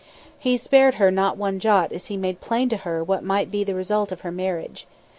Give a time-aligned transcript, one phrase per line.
[0.39, 3.63] He spared her not one jot as he made plain to her what might be
[3.63, 4.87] the result of her marriage.